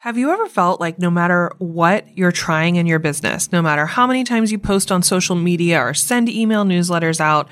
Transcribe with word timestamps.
Have 0.00 0.16
you 0.16 0.30
ever 0.30 0.46
felt 0.46 0.80
like 0.80 0.98
no 0.98 1.10
matter 1.10 1.52
what 1.58 2.16
you're 2.16 2.32
trying 2.32 2.76
in 2.76 2.86
your 2.86 2.98
business, 2.98 3.52
no 3.52 3.60
matter 3.60 3.84
how 3.84 4.06
many 4.06 4.24
times 4.24 4.50
you 4.50 4.58
post 4.58 4.90
on 4.90 5.02
social 5.02 5.36
media 5.36 5.78
or 5.78 5.92
send 5.92 6.30
email 6.30 6.64
newsletters 6.64 7.20
out, 7.20 7.50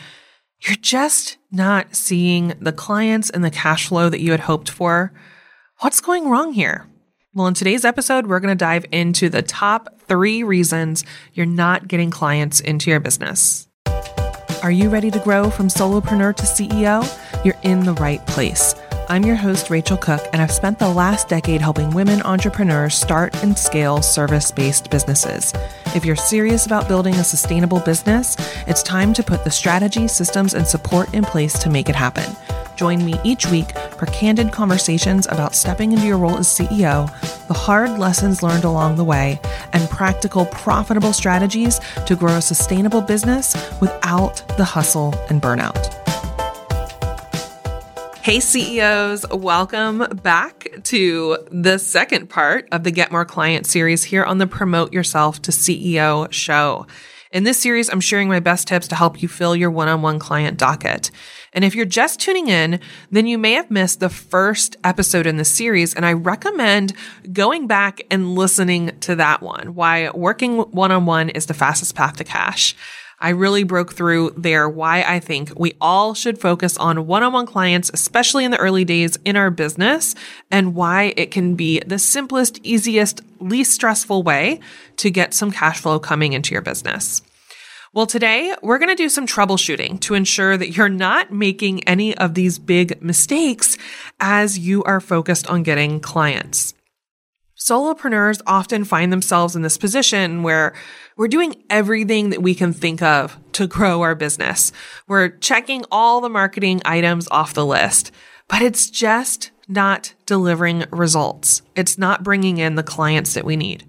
you're 0.60 0.76
just 0.76 1.36
not 1.52 1.94
seeing 1.94 2.54
the 2.58 2.72
clients 2.72 3.28
and 3.28 3.44
the 3.44 3.50
cash 3.50 3.88
flow 3.88 4.08
that 4.08 4.22
you 4.22 4.30
had 4.30 4.40
hoped 4.40 4.70
for? 4.70 5.12
What's 5.80 6.00
going 6.00 6.30
wrong 6.30 6.54
here? 6.54 6.86
Well, 7.34 7.48
in 7.48 7.52
today's 7.52 7.84
episode, 7.84 8.26
we're 8.26 8.40
going 8.40 8.56
to 8.56 8.64
dive 8.64 8.86
into 8.90 9.28
the 9.28 9.42
top 9.42 10.00
three 10.08 10.42
reasons 10.42 11.04
you're 11.34 11.44
not 11.44 11.86
getting 11.86 12.10
clients 12.10 12.60
into 12.60 12.90
your 12.90 12.98
business. 12.98 13.68
Are 14.62 14.70
you 14.70 14.88
ready 14.88 15.10
to 15.10 15.18
grow 15.18 15.50
from 15.50 15.68
solopreneur 15.68 16.34
to 16.36 16.44
CEO? 16.44 17.44
You're 17.44 17.60
in 17.62 17.80
the 17.80 17.92
right 17.92 18.26
place. 18.26 18.74
I'm 19.10 19.24
your 19.24 19.36
host, 19.36 19.68
Racheal 19.68 19.98
Cook, 19.98 20.20
and 20.34 20.42
I've 20.42 20.52
spent 20.52 20.78
the 20.78 20.90
last 20.90 21.28
decade 21.28 21.62
helping 21.62 21.92
women 21.92 22.20
entrepreneurs 22.20 22.94
start 22.94 23.42
and 23.42 23.56
scale 23.56 24.02
service 24.02 24.50
based 24.50 24.90
businesses. 24.90 25.54
If 25.94 26.04
you're 26.04 26.14
serious 26.14 26.66
about 26.66 26.88
building 26.88 27.14
a 27.14 27.24
sustainable 27.24 27.80
business, 27.80 28.36
it's 28.66 28.82
time 28.82 29.14
to 29.14 29.22
put 29.22 29.44
the 29.44 29.50
strategy, 29.50 30.08
systems, 30.08 30.52
and 30.52 30.66
support 30.66 31.14
in 31.14 31.24
place 31.24 31.58
to 31.60 31.70
make 31.70 31.88
it 31.88 31.96
happen. 31.96 32.36
Join 32.76 33.02
me 33.02 33.18
each 33.24 33.46
week 33.46 33.72
for 33.96 34.04
candid 34.06 34.52
conversations 34.52 35.26
about 35.26 35.54
stepping 35.54 35.92
into 35.92 36.06
your 36.06 36.18
role 36.18 36.36
as 36.36 36.46
CEO, 36.46 37.08
the 37.46 37.54
hard 37.54 37.98
lessons 37.98 38.42
learned 38.42 38.64
along 38.64 38.96
the 38.96 39.04
way, 39.04 39.40
and 39.72 39.88
practical, 39.88 40.44
profitable 40.44 41.14
strategies 41.14 41.80
to 42.04 42.14
grow 42.14 42.36
a 42.36 42.42
sustainable 42.42 43.00
business 43.00 43.54
without 43.80 44.42
the 44.58 44.64
hustle 44.64 45.14
and 45.30 45.40
burnout. 45.40 45.97
Hey, 48.28 48.40
CEOs, 48.40 49.26
welcome 49.30 50.00
back 50.22 50.68
to 50.82 51.38
the 51.50 51.78
second 51.78 52.28
part 52.28 52.68
of 52.70 52.84
the 52.84 52.90
Get 52.90 53.10
More 53.10 53.24
Client 53.24 53.64
series 53.64 54.04
here 54.04 54.22
on 54.22 54.36
the 54.36 54.46
Promote 54.46 54.92
Yourself 54.92 55.40
to 55.40 55.50
CEO 55.50 56.30
show. 56.30 56.86
In 57.32 57.44
this 57.44 57.58
series, 57.58 57.88
I'm 57.88 58.02
sharing 58.02 58.28
my 58.28 58.38
best 58.40 58.68
tips 58.68 58.86
to 58.88 58.96
help 58.96 59.22
you 59.22 59.28
fill 59.28 59.56
your 59.56 59.70
one 59.70 59.88
on 59.88 60.02
one 60.02 60.18
client 60.18 60.58
docket. 60.58 61.10
And 61.54 61.64
if 61.64 61.74
you're 61.74 61.86
just 61.86 62.20
tuning 62.20 62.48
in, 62.48 62.80
then 63.10 63.26
you 63.26 63.38
may 63.38 63.52
have 63.52 63.70
missed 63.70 64.00
the 64.00 64.10
first 64.10 64.76
episode 64.84 65.26
in 65.26 65.38
the 65.38 65.44
series. 65.46 65.94
And 65.94 66.04
I 66.04 66.12
recommend 66.12 66.92
going 67.32 67.66
back 67.66 68.02
and 68.10 68.34
listening 68.34 68.90
to 69.00 69.16
that 69.16 69.40
one, 69.40 69.74
why 69.74 70.10
working 70.10 70.58
one 70.58 70.92
on 70.92 71.06
one 71.06 71.30
is 71.30 71.46
the 71.46 71.54
fastest 71.54 71.94
path 71.94 72.16
to 72.16 72.24
cash. 72.24 72.76
I 73.20 73.30
really 73.30 73.64
broke 73.64 73.94
through 73.94 74.34
there 74.36 74.68
why 74.68 75.02
I 75.02 75.18
think 75.18 75.52
we 75.58 75.74
all 75.80 76.14
should 76.14 76.40
focus 76.40 76.76
on 76.76 77.06
one 77.08 77.24
on 77.24 77.32
one 77.32 77.46
clients, 77.46 77.90
especially 77.92 78.44
in 78.44 78.52
the 78.52 78.58
early 78.58 78.84
days 78.84 79.18
in 79.24 79.34
our 79.34 79.50
business, 79.50 80.14
and 80.52 80.76
why 80.76 81.14
it 81.16 81.32
can 81.32 81.56
be 81.56 81.80
the 81.80 81.98
simplest, 81.98 82.60
easiest, 82.62 83.22
least 83.40 83.72
stressful 83.72 84.22
way 84.22 84.60
to 84.98 85.10
get 85.10 85.34
some 85.34 85.50
cash 85.50 85.80
flow 85.80 85.98
coming 85.98 86.32
into 86.32 86.52
your 86.52 86.62
business. 86.62 87.22
Well, 87.92 88.06
today 88.06 88.54
we're 88.62 88.78
going 88.78 88.90
to 88.90 88.94
do 88.94 89.08
some 89.08 89.26
troubleshooting 89.26 89.98
to 90.02 90.14
ensure 90.14 90.56
that 90.56 90.76
you're 90.76 90.88
not 90.88 91.32
making 91.32 91.88
any 91.88 92.16
of 92.16 92.34
these 92.34 92.58
big 92.58 93.02
mistakes 93.02 93.76
as 94.20 94.58
you 94.58 94.84
are 94.84 95.00
focused 95.00 95.48
on 95.48 95.64
getting 95.64 95.98
clients. 95.98 96.74
Solopreneurs 97.58 98.40
often 98.46 98.84
find 98.84 99.12
themselves 99.12 99.56
in 99.56 99.62
this 99.62 99.76
position 99.76 100.42
where 100.42 100.74
we're 101.16 101.28
doing 101.28 101.64
everything 101.68 102.30
that 102.30 102.42
we 102.42 102.54
can 102.54 102.72
think 102.72 103.02
of 103.02 103.36
to 103.52 103.66
grow 103.66 104.02
our 104.02 104.14
business. 104.14 104.70
We're 105.08 105.28
checking 105.28 105.84
all 105.90 106.20
the 106.20 106.28
marketing 106.28 106.80
items 106.84 107.26
off 107.30 107.54
the 107.54 107.66
list, 107.66 108.12
but 108.46 108.62
it's 108.62 108.88
just 108.88 109.50
not 109.66 110.14
delivering 110.24 110.84
results. 110.90 111.62
It's 111.74 111.98
not 111.98 112.22
bringing 112.22 112.58
in 112.58 112.76
the 112.76 112.82
clients 112.84 113.34
that 113.34 113.44
we 113.44 113.56
need. 113.56 113.84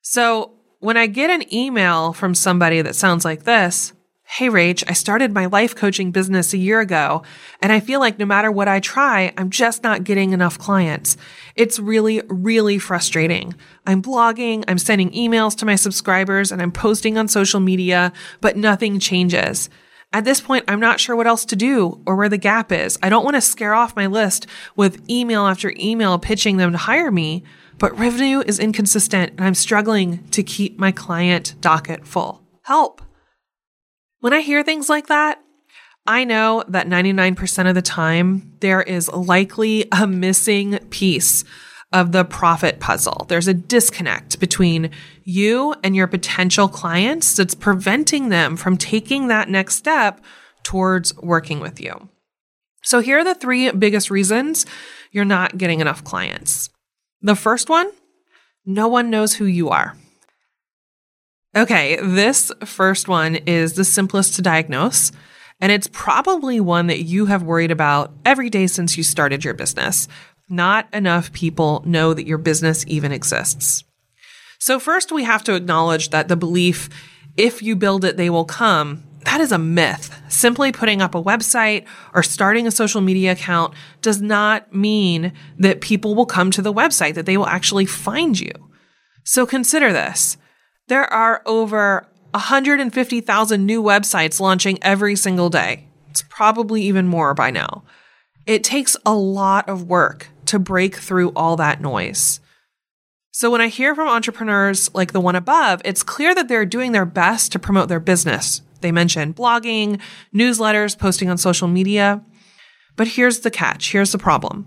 So 0.00 0.52
when 0.80 0.96
I 0.96 1.06
get 1.06 1.28
an 1.28 1.52
email 1.52 2.14
from 2.14 2.34
somebody 2.34 2.80
that 2.80 2.96
sounds 2.96 3.24
like 3.24 3.44
this, 3.44 3.92
Hey, 4.30 4.48
Rach, 4.48 4.84
I 4.86 4.92
started 4.92 5.32
my 5.32 5.46
life 5.46 5.74
coaching 5.74 6.12
business 6.12 6.52
a 6.52 6.58
year 6.58 6.80
ago, 6.80 7.22
and 7.62 7.72
I 7.72 7.80
feel 7.80 7.98
like 7.98 8.18
no 8.18 8.26
matter 8.26 8.52
what 8.52 8.68
I 8.68 8.78
try, 8.78 9.32
I'm 9.38 9.48
just 9.48 9.82
not 9.82 10.04
getting 10.04 10.32
enough 10.32 10.58
clients. 10.58 11.16
It's 11.56 11.78
really, 11.78 12.20
really 12.28 12.78
frustrating. 12.78 13.54
I'm 13.86 14.02
blogging, 14.02 14.64
I'm 14.68 14.76
sending 14.76 15.10
emails 15.12 15.56
to 15.56 15.66
my 15.66 15.76
subscribers, 15.76 16.52
and 16.52 16.60
I'm 16.60 16.70
posting 16.70 17.16
on 17.16 17.26
social 17.26 17.58
media, 17.58 18.12
but 18.42 18.54
nothing 18.54 19.00
changes. 19.00 19.70
At 20.12 20.26
this 20.26 20.42
point, 20.42 20.66
I'm 20.68 20.78
not 20.78 21.00
sure 21.00 21.16
what 21.16 21.26
else 21.26 21.46
to 21.46 21.56
do 21.56 22.02
or 22.06 22.14
where 22.14 22.28
the 22.28 22.36
gap 22.36 22.70
is. 22.70 22.98
I 23.02 23.08
don't 23.08 23.24
want 23.24 23.36
to 23.36 23.40
scare 23.40 23.72
off 23.72 23.96
my 23.96 24.06
list 24.06 24.46
with 24.76 25.08
email 25.08 25.46
after 25.46 25.72
email 25.78 26.18
pitching 26.18 26.58
them 26.58 26.72
to 26.72 26.78
hire 26.78 27.10
me, 27.10 27.44
but 27.78 27.98
revenue 27.98 28.40
is 28.40 28.60
inconsistent 28.60 29.32
and 29.32 29.40
I'm 29.40 29.54
struggling 29.54 30.28
to 30.28 30.42
keep 30.42 30.78
my 30.78 30.92
client 30.92 31.54
docket 31.62 32.06
full. 32.06 32.44
Help. 32.62 33.00
When 34.20 34.32
I 34.32 34.40
hear 34.40 34.64
things 34.64 34.88
like 34.88 35.06
that, 35.06 35.40
I 36.06 36.24
know 36.24 36.64
that 36.68 36.88
99% 36.88 37.68
of 37.68 37.74
the 37.74 37.82
time 37.82 38.52
there 38.60 38.82
is 38.82 39.08
likely 39.12 39.86
a 39.92 40.06
missing 40.06 40.78
piece 40.90 41.44
of 41.92 42.12
the 42.12 42.24
profit 42.24 42.80
puzzle. 42.80 43.26
There's 43.28 43.46
a 43.46 43.54
disconnect 43.54 44.40
between 44.40 44.90
you 45.22 45.74
and 45.84 45.94
your 45.94 46.06
potential 46.06 46.68
clients 46.68 47.36
that's 47.36 47.54
preventing 47.54 48.28
them 48.28 48.56
from 48.56 48.76
taking 48.76 49.28
that 49.28 49.48
next 49.48 49.76
step 49.76 50.20
towards 50.64 51.16
working 51.18 51.60
with 51.60 51.80
you. 51.80 52.08
So 52.82 53.00
here 53.00 53.18
are 53.18 53.24
the 53.24 53.34
three 53.34 53.70
biggest 53.70 54.10
reasons 54.10 54.66
you're 55.12 55.24
not 55.24 55.58
getting 55.58 55.80
enough 55.80 56.02
clients. 56.02 56.70
The 57.22 57.36
first 57.36 57.68
one, 57.68 57.90
no 58.66 58.88
one 58.88 59.10
knows 59.10 59.34
who 59.34 59.44
you 59.44 59.68
are. 59.68 59.96
Okay, 61.56 61.96
this 61.96 62.52
first 62.66 63.08
one 63.08 63.36
is 63.36 63.72
the 63.72 63.84
simplest 63.84 64.34
to 64.34 64.42
diagnose, 64.42 65.12
and 65.60 65.72
it's 65.72 65.88
probably 65.90 66.60
one 66.60 66.88
that 66.88 67.04
you 67.04 67.26
have 67.26 67.42
worried 67.42 67.70
about 67.70 68.12
every 68.24 68.50
day 68.50 68.66
since 68.66 68.98
you 68.98 69.02
started 69.02 69.44
your 69.44 69.54
business. 69.54 70.08
Not 70.50 70.92
enough 70.92 71.32
people 71.32 71.82
know 71.86 72.12
that 72.12 72.26
your 72.26 72.36
business 72.36 72.84
even 72.86 73.12
exists. 73.12 73.84
So, 74.58 74.78
first, 74.78 75.10
we 75.10 75.24
have 75.24 75.42
to 75.44 75.54
acknowledge 75.54 76.10
that 76.10 76.28
the 76.28 76.36
belief, 76.36 76.90
if 77.36 77.62
you 77.62 77.76
build 77.76 78.04
it, 78.04 78.18
they 78.18 78.28
will 78.28 78.44
come, 78.44 79.04
that 79.24 79.40
is 79.40 79.50
a 79.50 79.58
myth. 79.58 80.20
Simply 80.28 80.70
putting 80.70 81.00
up 81.00 81.14
a 81.14 81.22
website 81.22 81.86
or 82.14 82.22
starting 82.22 82.66
a 82.66 82.70
social 82.70 83.00
media 83.00 83.32
account 83.32 83.72
does 84.02 84.20
not 84.20 84.74
mean 84.74 85.32
that 85.58 85.80
people 85.80 86.14
will 86.14 86.26
come 86.26 86.50
to 86.50 86.62
the 86.62 86.72
website, 86.74 87.14
that 87.14 87.24
they 87.24 87.38
will 87.38 87.46
actually 87.46 87.86
find 87.86 88.38
you. 88.38 88.52
So, 89.24 89.46
consider 89.46 89.94
this. 89.94 90.36
There 90.88 91.10
are 91.12 91.42
over 91.44 92.06
150,000 92.30 93.66
new 93.66 93.82
websites 93.82 94.40
launching 94.40 94.78
every 94.82 95.16
single 95.16 95.50
day. 95.50 95.86
It's 96.10 96.22
probably 96.22 96.82
even 96.82 97.06
more 97.06 97.34
by 97.34 97.50
now. 97.50 97.84
It 98.46 98.64
takes 98.64 98.96
a 99.04 99.14
lot 99.14 99.68
of 99.68 99.84
work 99.84 100.28
to 100.46 100.58
break 100.58 100.96
through 100.96 101.32
all 101.36 101.56
that 101.56 101.82
noise. 101.82 102.40
So 103.30 103.50
when 103.50 103.60
I 103.60 103.68
hear 103.68 103.94
from 103.94 104.08
entrepreneurs 104.08 104.92
like 104.94 105.12
the 105.12 105.20
one 105.20 105.36
above, 105.36 105.82
it's 105.84 106.02
clear 106.02 106.34
that 106.34 106.48
they're 106.48 106.64
doing 106.64 106.92
their 106.92 107.04
best 107.04 107.52
to 107.52 107.58
promote 107.58 107.88
their 107.88 108.00
business. 108.00 108.62
They 108.80 108.90
mention 108.90 109.34
blogging, 109.34 110.00
newsletters, 110.34 110.98
posting 110.98 111.28
on 111.28 111.36
social 111.36 111.68
media. 111.68 112.24
But 112.96 113.08
here's 113.08 113.40
the 113.40 113.50
catch. 113.50 113.92
Here's 113.92 114.12
the 114.12 114.18
problem. 114.18 114.66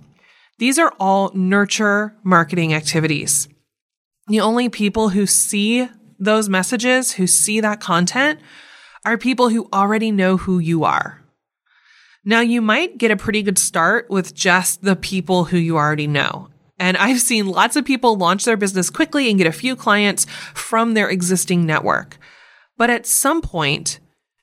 These 0.59 0.77
are 0.77 0.93
all 0.99 1.31
nurture 1.33 2.15
marketing 2.23 2.75
activities. 2.75 3.49
The 4.27 4.39
only 4.39 4.69
people 4.69 5.09
who 5.09 5.25
see 5.25 5.89
those 6.21 6.47
messages, 6.47 7.13
who 7.13 7.27
see 7.27 7.59
that 7.59 7.81
content, 7.81 8.39
are 9.03 9.17
people 9.17 9.49
who 9.49 9.67
already 9.73 10.11
know 10.11 10.37
who 10.37 10.59
you 10.59 10.83
are. 10.83 11.21
Now, 12.23 12.39
you 12.39 12.61
might 12.61 12.97
get 12.97 13.11
a 13.11 13.17
pretty 13.17 13.41
good 13.41 13.57
start 13.57 14.09
with 14.09 14.33
just 14.33 14.83
the 14.83 14.95
people 14.95 15.45
who 15.45 15.57
you 15.57 15.75
already 15.77 16.07
know. 16.07 16.49
And 16.77 16.95
I've 16.97 17.19
seen 17.19 17.47
lots 17.47 17.75
of 17.75 17.83
people 17.83 18.15
launch 18.15 18.45
their 18.45 18.57
business 18.57 18.89
quickly 18.89 19.29
and 19.29 19.37
get 19.37 19.47
a 19.47 19.51
few 19.51 19.75
clients 19.75 20.25
from 20.53 20.93
their 20.93 21.09
existing 21.09 21.65
network. 21.65 22.17
But 22.77 22.89
at 22.89 23.05
some 23.05 23.41
point, 23.41 23.99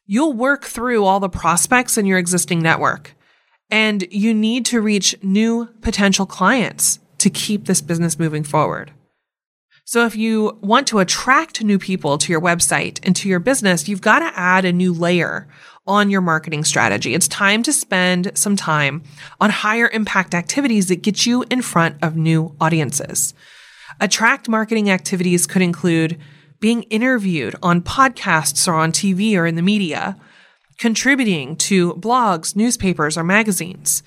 you'll 0.06 0.32
work 0.32 0.64
through 0.64 1.04
all 1.04 1.20
the 1.20 1.28
prospects 1.28 1.96
in 1.96 2.06
your 2.06 2.18
existing 2.18 2.60
network 2.60 3.14
and 3.70 4.06
you 4.10 4.32
need 4.32 4.64
to 4.66 4.80
reach 4.80 5.16
new 5.22 5.66
potential 5.80 6.26
clients 6.26 7.00
to 7.18 7.30
keep 7.30 7.66
this 7.66 7.80
business 7.80 8.18
moving 8.18 8.44
forward. 8.44 8.92
So 9.88 10.04
if 10.04 10.14
you 10.14 10.58
want 10.60 10.86
to 10.88 10.98
attract 10.98 11.64
new 11.64 11.78
people 11.78 12.18
to 12.18 12.30
your 12.30 12.42
website 12.42 13.00
and 13.04 13.16
to 13.16 13.26
your 13.26 13.40
business, 13.40 13.88
you've 13.88 14.02
got 14.02 14.18
to 14.18 14.38
add 14.38 14.66
a 14.66 14.70
new 14.70 14.92
layer 14.92 15.48
on 15.86 16.10
your 16.10 16.20
marketing 16.20 16.64
strategy. 16.64 17.14
It's 17.14 17.26
time 17.26 17.62
to 17.62 17.72
spend 17.72 18.32
some 18.34 18.54
time 18.54 19.02
on 19.40 19.48
higher 19.48 19.88
impact 19.88 20.34
activities 20.34 20.88
that 20.88 21.00
get 21.00 21.24
you 21.24 21.42
in 21.50 21.62
front 21.62 21.96
of 22.02 22.18
new 22.18 22.54
audiences. 22.60 23.32
Attract 23.98 24.46
marketing 24.46 24.90
activities 24.90 25.46
could 25.46 25.62
include 25.62 26.20
being 26.60 26.82
interviewed 26.90 27.56
on 27.62 27.80
podcasts 27.80 28.68
or 28.68 28.74
on 28.74 28.92
TV 28.92 29.38
or 29.38 29.46
in 29.46 29.54
the 29.54 29.62
media, 29.62 30.18
contributing 30.76 31.56
to 31.56 31.94
blogs, 31.94 32.54
newspapers, 32.54 33.16
or 33.16 33.24
magazines, 33.24 34.02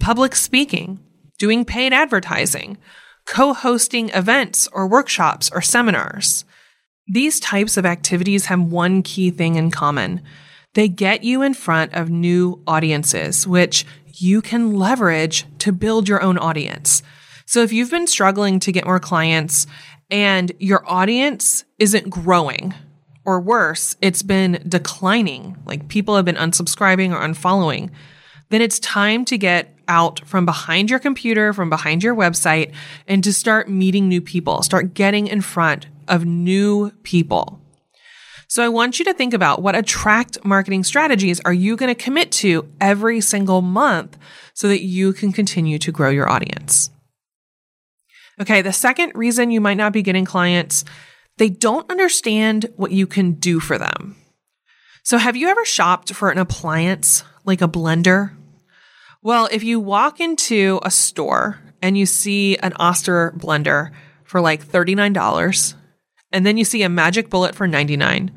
public 0.00 0.34
speaking, 0.34 0.98
doing 1.38 1.64
paid 1.64 1.92
advertising, 1.92 2.78
co 3.30 3.54
hosting 3.54 4.08
events 4.08 4.68
or 4.72 4.88
workshops 4.88 5.50
or 5.54 5.62
seminars. 5.62 6.44
These 7.06 7.38
types 7.38 7.76
of 7.76 7.86
activities 7.86 8.46
have 8.46 8.60
one 8.60 9.02
key 9.02 9.30
thing 9.30 9.54
in 9.54 9.70
common. 9.70 10.20
They 10.74 10.88
get 10.88 11.22
you 11.22 11.40
in 11.42 11.54
front 11.54 11.94
of 11.94 12.10
new 12.10 12.60
audiences, 12.66 13.46
which 13.46 13.86
you 14.14 14.42
can 14.42 14.74
leverage 14.74 15.46
to 15.60 15.72
build 15.72 16.08
your 16.08 16.20
own 16.20 16.38
audience. 16.38 17.04
So 17.46 17.62
if 17.62 17.72
you've 17.72 17.90
been 17.90 18.08
struggling 18.08 18.58
to 18.60 18.72
get 18.72 18.84
more 18.84 18.98
clients 18.98 19.68
and 20.10 20.50
your 20.58 20.82
audience 20.90 21.64
isn't 21.78 22.10
growing, 22.10 22.74
or 23.24 23.40
worse, 23.40 23.96
it's 24.00 24.22
been 24.22 24.60
declining, 24.66 25.56
like 25.66 25.86
people 25.88 26.16
have 26.16 26.24
been 26.24 26.34
unsubscribing 26.34 27.12
or 27.12 27.20
unfollowing, 27.20 27.90
then 28.50 28.60
it's 28.60 28.78
time 28.78 29.24
to 29.26 29.38
get 29.38 29.74
out 29.88 30.20
from 30.26 30.44
behind 30.44 30.90
your 30.90 30.98
computer, 30.98 31.52
from 31.52 31.70
behind 31.70 32.02
your 32.02 32.14
website, 32.14 32.72
and 33.08 33.24
to 33.24 33.32
start 33.32 33.68
meeting 33.68 34.08
new 34.08 34.20
people, 34.20 34.62
start 34.62 34.94
getting 34.94 35.26
in 35.26 35.40
front 35.40 35.86
of 36.06 36.24
new 36.24 36.90
people. 37.02 37.60
So 38.48 38.64
I 38.64 38.68
want 38.68 38.98
you 38.98 39.04
to 39.04 39.14
think 39.14 39.32
about 39.32 39.62
what 39.62 39.76
attract 39.76 40.44
marketing 40.44 40.82
strategies 40.82 41.40
are 41.44 41.52
you 41.52 41.76
going 41.76 41.94
to 41.94 42.00
commit 42.00 42.32
to 42.32 42.68
every 42.80 43.20
single 43.20 43.62
month 43.62 44.18
so 44.54 44.66
that 44.66 44.82
you 44.82 45.12
can 45.12 45.32
continue 45.32 45.78
to 45.78 45.92
grow 45.92 46.10
your 46.10 46.28
audience. 46.28 46.90
Okay. 48.40 48.60
The 48.60 48.72
second 48.72 49.12
reason 49.14 49.52
you 49.52 49.60
might 49.60 49.76
not 49.76 49.92
be 49.92 50.02
getting 50.02 50.24
clients, 50.24 50.84
they 51.36 51.48
don't 51.48 51.88
understand 51.90 52.66
what 52.74 52.90
you 52.90 53.06
can 53.06 53.34
do 53.34 53.60
for 53.60 53.78
them. 53.78 54.16
So 55.04 55.18
have 55.18 55.36
you 55.36 55.48
ever 55.48 55.64
shopped 55.64 56.12
for 56.12 56.30
an 56.30 56.38
appliance 56.38 57.22
like 57.44 57.62
a 57.62 57.68
blender 57.68 58.32
well, 59.22 59.48
if 59.52 59.62
you 59.62 59.80
walk 59.80 60.20
into 60.20 60.80
a 60.82 60.90
store 60.90 61.60
and 61.82 61.96
you 61.96 62.06
see 62.06 62.56
an 62.58 62.72
Oster 62.76 63.32
blender 63.36 63.90
for 64.24 64.40
like 64.40 64.64
$39, 64.64 65.74
and 66.32 66.46
then 66.46 66.56
you 66.56 66.64
see 66.64 66.82
a 66.82 66.88
Magic 66.88 67.28
Bullet 67.28 67.54
for 67.54 67.66
99, 67.66 68.30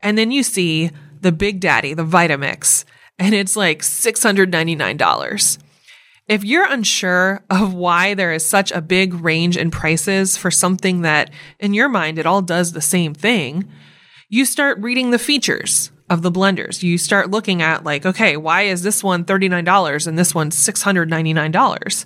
and 0.00 0.18
then 0.18 0.30
you 0.30 0.42
see 0.42 0.90
the 1.20 1.32
Big 1.32 1.60
Daddy, 1.60 1.94
the 1.94 2.04
Vitamix, 2.04 2.84
and 3.18 3.34
it's 3.34 3.56
like 3.56 3.80
$699. 3.80 5.58
If 6.28 6.44
you're 6.44 6.70
unsure 6.70 7.44
of 7.50 7.74
why 7.74 8.14
there 8.14 8.32
is 8.32 8.44
such 8.44 8.72
a 8.72 8.80
big 8.80 9.14
range 9.14 9.56
in 9.56 9.70
prices 9.70 10.36
for 10.36 10.50
something 10.50 11.02
that 11.02 11.30
in 11.58 11.74
your 11.74 11.88
mind 11.88 12.18
it 12.18 12.26
all 12.26 12.42
does 12.42 12.72
the 12.72 12.80
same 12.80 13.12
thing, 13.12 13.68
you 14.28 14.46
start 14.46 14.78
reading 14.78 15.10
the 15.10 15.18
features 15.18 15.90
of 16.12 16.20
the 16.20 16.30
blenders. 16.30 16.82
You 16.82 16.98
start 16.98 17.30
looking 17.30 17.62
at 17.62 17.84
like, 17.84 18.04
okay, 18.04 18.36
why 18.36 18.62
is 18.62 18.82
this 18.82 19.02
one 19.02 19.24
$39 19.24 20.06
and 20.06 20.18
this 20.18 20.34
one 20.34 20.50
$699? 20.50 22.04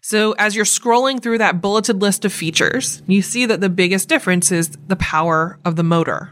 So 0.00 0.32
as 0.32 0.56
you're 0.56 0.64
scrolling 0.64 1.22
through 1.22 1.38
that 1.38 1.60
bulleted 1.60 2.00
list 2.00 2.24
of 2.24 2.32
features, 2.32 3.02
you 3.06 3.20
see 3.20 3.44
that 3.44 3.60
the 3.60 3.68
biggest 3.68 4.08
difference 4.08 4.50
is 4.50 4.70
the 4.88 4.96
power 4.96 5.58
of 5.62 5.76
the 5.76 5.82
motor. 5.82 6.30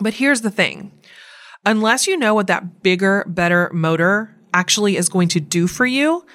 But 0.00 0.14
here's 0.14 0.40
the 0.40 0.50
thing. 0.50 0.90
Unless 1.64 2.08
you 2.08 2.16
know 2.16 2.34
what 2.34 2.48
that 2.48 2.82
bigger, 2.82 3.24
better 3.28 3.70
motor 3.72 4.34
actually 4.52 4.96
is 4.96 5.08
going 5.08 5.28
to 5.28 5.40
do 5.40 5.68
for 5.68 5.86
you, 5.86 6.26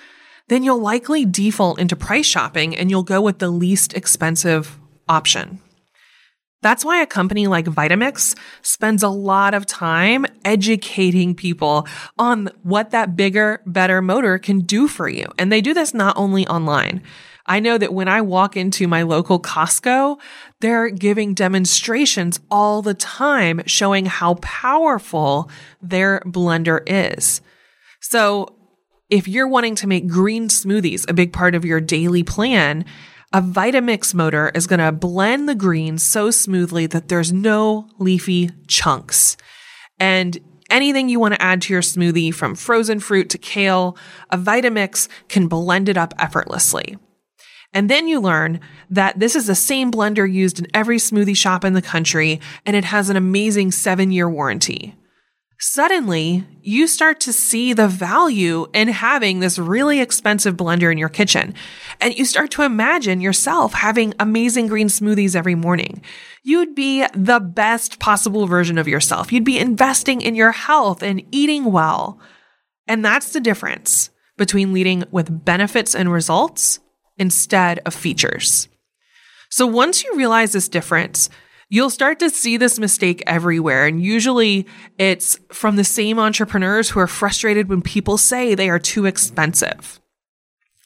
then 0.47 0.63
you'll 0.63 0.79
likely 0.79 1.25
default 1.25 1.79
into 1.79 1.97
price 1.97 2.25
shopping 2.25 2.77
and 2.77 2.89
you'll 2.89 3.03
go 3.03 3.19
with 3.19 3.39
the 3.39 3.49
least 3.49 3.93
expensive 3.93 4.79
option. 5.09 5.59
That's 6.65 6.83
why 6.83 6.99
a 6.99 7.05
company 7.05 7.45
like 7.45 7.65
Vitamix 7.65 8.35
spends 8.63 9.03
a 9.03 9.09
lot 9.09 9.53
of 9.53 9.67
time 9.67 10.25
educating 10.43 11.35
people 11.35 11.87
on 12.17 12.49
what 12.63 12.89
that 12.89 13.15
bigger, 13.15 13.61
better 13.67 14.01
motor 14.01 14.39
can 14.39 14.61
do 14.61 14.87
for 14.87 15.07
you. 15.07 15.27
And 15.37 15.51
they 15.51 15.61
do 15.61 15.75
this 15.75 15.93
not 15.93 16.17
only 16.17 16.47
online. 16.47 17.03
I 17.45 17.59
know 17.59 17.77
that 17.77 17.93
when 17.93 18.07
I 18.07 18.21
walk 18.21 18.57
into 18.57 18.87
my 18.87 19.03
local 19.03 19.39
Costco, 19.39 20.19
they're 20.59 20.89
giving 20.89 21.35
demonstrations 21.35 22.39
all 22.49 22.81
the 22.81 22.95
time 22.95 23.61
showing 23.67 24.07
how 24.07 24.33
powerful 24.41 25.51
their 25.83 26.21
blender 26.21 26.81
is. 26.87 27.41
So 27.99 28.55
if 29.11 29.27
you're 29.27 29.47
wanting 29.47 29.75
to 29.75 29.87
make 29.87 30.07
green 30.07 30.47
smoothies 30.47 31.07
a 31.07 31.13
big 31.13 31.31
part 31.31 31.53
of 31.53 31.63
your 31.63 31.79
daily 31.79 32.23
plan, 32.23 32.85
a 33.35 33.41
Vitamix 33.41 34.13
motor 34.13 34.49
is 34.55 34.65
going 34.65 34.79
to 34.79 34.93
blend 34.93 35.49
the 35.49 35.55
greens 35.55 36.01
so 36.01 36.31
smoothly 36.31 36.87
that 36.87 37.09
there's 37.09 37.33
no 37.33 37.85
leafy 37.99 38.49
chunks. 38.65 39.35
And 39.99 40.39
anything 40.69 41.09
you 41.09 41.19
want 41.19 41.33
to 41.33 41.41
add 41.41 41.61
to 41.63 41.73
your 41.73 41.81
smoothie 41.81 42.33
from 42.33 42.55
frozen 42.55 43.01
fruit 43.01 43.29
to 43.31 43.37
kale, 43.37 43.97
a 44.29 44.37
Vitamix 44.37 45.09
can 45.27 45.49
blend 45.49 45.89
it 45.89 45.97
up 45.97 46.13
effortlessly. 46.17 46.97
And 47.73 47.89
then 47.89 48.07
you 48.07 48.21
learn 48.21 48.61
that 48.89 49.19
this 49.19 49.35
is 49.35 49.47
the 49.47 49.53
same 49.53 49.91
blender 49.91 50.31
used 50.31 50.59
in 50.59 50.67
every 50.73 50.95
smoothie 50.95 51.35
shop 51.35 51.65
in 51.65 51.73
the 51.73 51.81
country 51.81 52.39
and 52.65 52.73
it 52.73 52.85
has 52.85 53.09
an 53.09 53.17
amazing 53.17 53.71
seven 53.71 54.13
year 54.13 54.29
warranty 54.29 54.95
suddenly 55.59 56.45
you 56.61 56.87
start 56.87 57.19
to 57.21 57.33
see 57.33 57.73
the 57.73 57.87
value 57.87 58.67
in 58.73 58.87
having 58.89 59.39
this 59.39 59.57
really 59.57 59.99
expensive 60.01 60.55
blender 60.55 60.91
in 60.91 60.97
your 60.97 61.09
kitchen. 61.09 61.53
And 62.01 62.17
you 62.17 62.25
start 62.25 62.51
to 62.51 62.63
imagine 62.63 63.21
yourself 63.21 63.73
having 63.73 64.13
amazing 64.19 64.67
green 64.67 64.87
smoothies 64.87 65.35
every 65.35 65.55
morning. 65.55 66.01
You'd 66.43 66.75
be 66.75 67.05
the 67.13 67.39
best 67.39 67.99
possible 67.99 68.47
version 68.47 68.77
of 68.77 68.87
yourself. 68.87 69.31
You'd 69.31 69.43
be 69.43 69.59
investing 69.59 70.21
in 70.21 70.35
your 70.35 70.51
health 70.51 71.01
and 71.01 71.23
eating 71.31 71.65
well. 71.65 72.19
And 72.87 73.03
that's 73.03 73.31
the 73.31 73.39
difference 73.39 74.09
between 74.37 74.73
leading 74.73 75.03
with 75.11 75.45
benefits 75.45 75.95
and 75.95 76.11
results 76.11 76.79
instead 77.17 77.79
of 77.85 77.93
features. 77.93 78.67
So 79.49 79.65
once 79.65 80.03
you 80.03 80.13
realize 80.15 80.51
this 80.51 80.67
difference, 80.67 81.29
you'll 81.69 81.89
start 81.89 82.19
to 82.19 82.29
see 82.29 82.57
this 82.57 82.79
mistake 82.79 83.23
everywhere. 83.25 83.85
And 83.85 84.03
usually 84.03 84.65
it's 84.97 85.39
from 85.51 85.75
the 85.75 85.83
same 85.83 86.19
entrepreneurs 86.19 86.89
who 86.89 86.99
are 86.99 87.07
frustrated 87.07 87.69
when 87.69 87.81
people 87.81 88.17
say 88.17 88.55
they 88.55 88.69
are 88.69 88.79
too 88.79 89.05
expensive. 89.05 89.99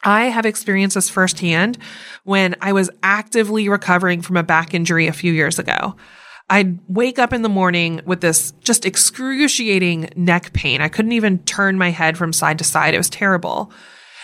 I 0.03 0.25
have 0.25 0.45
experienced 0.45 0.95
this 0.95 1.09
firsthand 1.09 1.77
when 2.23 2.55
I 2.61 2.71
was 2.71 2.89
actively 3.03 3.67
recovering 3.67 4.21
from 4.21 4.37
a 4.37 4.43
back 4.43 4.73
injury 4.73 5.07
a 5.07 5.13
few 5.13 5.33
years 5.33 5.59
ago. 5.59 5.95
I'd 6.49 6.79
wake 6.87 7.19
up 7.19 7.33
in 7.33 7.43
the 7.43 7.49
morning 7.49 8.01
with 8.05 8.21
this 8.21 8.53
just 8.63 8.85
excruciating 8.85 10.09
neck 10.15 10.53
pain. 10.53 10.81
I 10.81 10.87
couldn't 10.87 11.11
even 11.11 11.39
turn 11.39 11.77
my 11.77 11.91
head 11.91 12.17
from 12.17 12.33
side 12.33 12.57
to 12.59 12.63
side. 12.63 12.93
It 12.93 12.97
was 12.97 13.09
terrible. 13.09 13.71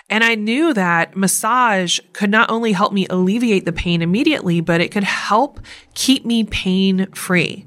And 0.10 0.24
I 0.24 0.36
knew 0.36 0.74
that 0.74 1.18
massage 1.18 2.00
could 2.14 2.30
not 2.30 2.50
only 2.50 2.74
help 2.74 2.94
me 2.94 3.08
alleviate 3.10 3.66
the 3.66 3.74
pain 3.74 4.02
immediately, 4.02 4.62
but 4.62 4.82
it 4.82 4.92
could 4.92 5.04
help 5.04 5.60
keep 5.96 6.26
me 6.26 6.44
pain 6.44 7.12
free. 7.14 7.66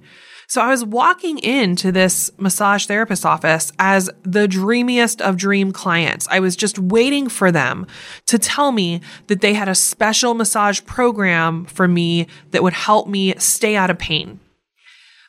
So 0.50 0.62
I 0.62 0.68
was 0.68 0.83
walking 0.83 1.38
into 1.38 1.92
this 1.92 2.30
massage 2.38 2.87
therapist 2.87 3.26
office 3.26 3.71
as 3.78 4.09
the 4.23 4.49
dreamiest 4.49 5.21
of 5.21 5.37
dream 5.37 5.73
clients. 5.73 6.26
I 6.30 6.40
was 6.40 6.57
just 6.57 6.78
waiting 6.78 7.28
for 7.28 7.52
them 7.52 7.87
to 8.26 8.38
tell 8.38 8.73
me 8.73 9.02
that 9.26 9.42
they 9.42 9.52
had 9.52 9.68
a 9.68 9.75
special 9.75 10.33
massage 10.33 10.80
program 10.87 11.66
for 11.66 11.87
me 11.87 12.28
that 12.52 12.62
would 12.62 12.73
help 12.73 13.09
me 13.09 13.35
stay 13.37 13.76
out 13.76 13.90
of 13.90 13.99
pain. 13.99 14.40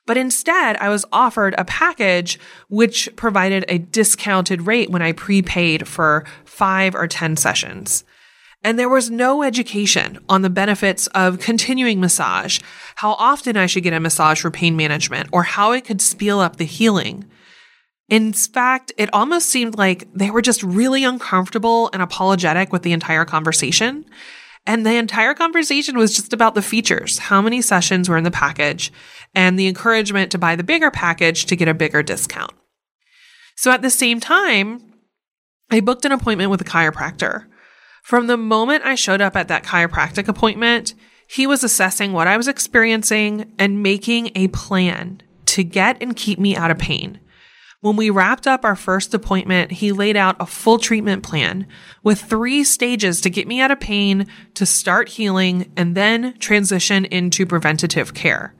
But 0.09 0.17
instead, 0.17 0.75
I 0.77 0.89
was 0.89 1.05
offered 1.11 1.53
a 1.55 1.65
package 1.65 2.39
which 2.67 3.15
provided 3.15 3.63
a 3.67 3.77
discounted 3.77 4.63
rate 4.63 4.89
when 4.89 5.03
I 5.03 5.11
prepaid 5.11 5.87
for 5.87 6.25
five 6.45 6.95
or 6.95 7.07
10 7.07 7.37
sessions. 7.37 8.03
And 8.63 8.79
there 8.79 8.89
was 8.89 9.11
no 9.11 9.43
education 9.43 10.17
on 10.27 10.41
the 10.41 10.49
benefits 10.49 11.05
of 11.13 11.37
continuing 11.37 11.99
massage, 11.99 12.59
how 12.95 13.11
often 13.19 13.55
I 13.55 13.67
should 13.67 13.83
get 13.83 13.93
a 13.93 13.99
massage 13.99 14.41
for 14.41 14.49
pain 14.49 14.75
management, 14.75 15.29
or 15.31 15.43
how 15.43 15.73
it 15.73 15.85
could 15.85 16.01
speed 16.01 16.31
up 16.31 16.55
the 16.55 16.65
healing. 16.65 17.25
In 18.07 18.33
fact, 18.33 18.91
it 18.97 19.13
almost 19.13 19.47
seemed 19.47 19.77
like 19.77 20.11
they 20.11 20.31
were 20.31 20.41
just 20.41 20.63
really 20.63 21.03
uncomfortable 21.03 21.91
and 21.93 22.01
apologetic 22.01 22.73
with 22.73 22.81
the 22.81 22.93
entire 22.93 23.25
conversation. 23.25 24.05
And 24.69 24.85
the 24.85 24.97
entire 24.97 25.33
conversation 25.33 25.97
was 25.97 26.15
just 26.15 26.31
about 26.31 26.53
the 26.53 26.61
features, 26.61 27.17
how 27.17 27.41
many 27.41 27.59
sessions 27.59 28.07
were 28.07 28.17
in 28.17 28.23
the 28.23 28.29
package, 28.29 28.91
and 29.33 29.57
the 29.57 29.67
encouragement 29.67 30.31
to 30.31 30.37
buy 30.37 30.55
the 30.55 30.63
bigger 30.63 30.91
package 30.91 31.45
to 31.45 31.55
get 31.55 31.67
a 31.67 31.73
bigger 31.73 32.03
discount. 32.03 32.51
So 33.55 33.71
at 33.71 33.81
the 33.81 33.89
same 33.89 34.19
time, 34.19 34.93
I 35.71 35.79
booked 35.79 36.05
an 36.05 36.11
appointment 36.11 36.51
with 36.51 36.61
a 36.61 36.65
chiropractor. 36.65 37.47
From 38.03 38.27
the 38.27 38.37
moment 38.37 38.85
I 38.85 38.93
showed 38.93 39.21
up 39.21 39.35
at 39.35 39.47
that 39.47 39.63
chiropractic 39.63 40.27
appointment, 40.27 40.93
he 41.27 41.47
was 41.47 41.63
assessing 41.63 42.13
what 42.13 42.27
I 42.27 42.37
was 42.37 42.47
experiencing 42.47 43.51
and 43.57 43.81
making 43.81 44.29
a 44.35 44.49
plan 44.49 45.23
to 45.47 45.63
get 45.63 45.97
and 45.99 46.15
keep 46.15 46.37
me 46.37 46.55
out 46.55 46.69
of 46.69 46.77
pain. 46.77 47.19
When 47.81 47.95
we 47.95 48.09
wrapped 48.09 48.45
up 48.45 48.65
our 48.65 48.75
first 48.75 49.13
appointment, 49.13 49.71
he 49.71 49.93
laid 49.93 50.17
out 50.17 50.35
a 50.37 50.45
full 50.45 50.79
treatment 50.79 51.23
plan 51.23 51.65
with 52.03 52.19
three 52.19 52.65
stages 52.65 53.21
to 53.21 53.29
get 53.29 53.47
me 53.47 53.61
out 53.61 53.71
of 53.71 53.79
pain, 53.79 54.27
to 54.55 54.65
start 54.65 55.07
healing, 55.07 55.71
and 55.77 55.95
then 55.95 56.37
transition 56.39 57.05
into 57.05 57.45
preventative 57.45 58.13
care. 58.13 58.53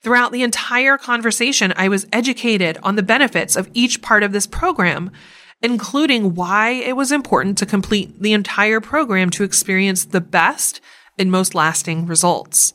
Throughout 0.00 0.30
the 0.30 0.44
entire 0.44 0.96
conversation, 0.96 1.74
I 1.76 1.88
was 1.88 2.06
educated 2.12 2.78
on 2.84 2.94
the 2.94 3.02
benefits 3.02 3.56
of 3.56 3.68
each 3.74 4.00
part 4.00 4.22
of 4.22 4.30
this 4.30 4.46
program, 4.46 5.10
including 5.60 6.36
why 6.36 6.70
it 6.70 6.94
was 6.94 7.10
important 7.10 7.58
to 7.58 7.66
complete 7.66 8.22
the 8.22 8.32
entire 8.32 8.80
program 8.80 9.30
to 9.30 9.44
experience 9.44 10.04
the 10.04 10.20
best 10.20 10.80
and 11.18 11.32
most 11.32 11.52
lasting 11.52 12.06
results. 12.06 12.74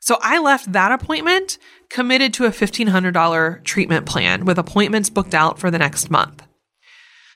So 0.00 0.18
I 0.22 0.38
left 0.38 0.72
that 0.72 0.92
appointment 0.92 1.58
committed 1.90 2.32
to 2.34 2.46
a 2.46 2.50
$1,500 2.50 3.64
treatment 3.64 4.06
plan 4.06 4.44
with 4.44 4.58
appointments 4.58 5.10
booked 5.10 5.34
out 5.34 5.58
for 5.58 5.70
the 5.70 5.78
next 5.78 6.10
month. 6.10 6.42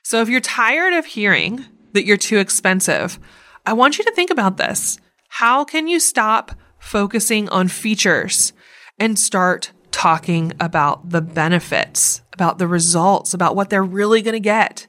So 0.03 0.21
if 0.21 0.29
you're 0.29 0.41
tired 0.41 0.93
of 0.93 1.05
hearing 1.05 1.65
that 1.93 2.05
you're 2.05 2.17
too 2.17 2.37
expensive, 2.37 3.19
I 3.65 3.73
want 3.73 3.97
you 3.97 4.03
to 4.03 4.11
think 4.11 4.29
about 4.29 4.57
this. 4.57 4.99
How 5.29 5.63
can 5.63 5.87
you 5.87 5.99
stop 5.99 6.51
focusing 6.79 7.49
on 7.49 7.67
features 7.67 8.53
and 8.99 9.17
start 9.17 9.71
talking 9.91 10.53
about 10.59 11.09
the 11.09 11.21
benefits, 11.21 12.21
about 12.33 12.57
the 12.57 12.67
results, 12.67 13.33
about 13.33 13.55
what 13.55 13.69
they're 13.69 13.83
really 13.83 14.21
going 14.21 14.33
to 14.33 14.39
get? 14.39 14.87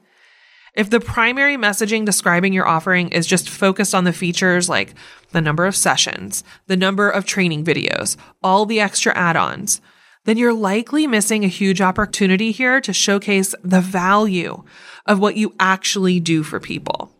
If 0.77 0.91
the 0.91 0.99
primary 0.99 1.57
messaging 1.57 2.05
describing 2.05 2.53
your 2.53 2.67
offering 2.67 3.09
is 3.09 3.25
just 3.25 3.49
focused 3.49 3.95
on 3.95 4.03
the 4.03 4.13
features 4.13 4.69
like 4.69 4.93
the 5.31 5.41
number 5.41 5.65
of 5.65 5.75
sessions, 5.75 6.43
the 6.67 6.77
number 6.77 7.09
of 7.09 7.25
training 7.25 7.65
videos, 7.65 8.15
all 8.43 8.67
the 8.67 8.79
extra 8.79 9.11
add 9.17 9.35
ons, 9.35 9.81
then 10.25 10.37
you're 10.37 10.53
likely 10.53 11.07
missing 11.07 11.43
a 11.43 11.47
huge 11.47 11.81
opportunity 11.81 12.51
here 12.51 12.79
to 12.79 12.93
showcase 12.93 13.55
the 13.63 13.81
value 13.81 14.63
of 15.07 15.17
what 15.17 15.35
you 15.35 15.55
actually 15.59 16.19
do 16.19 16.43
for 16.43 16.59
people. 16.59 17.11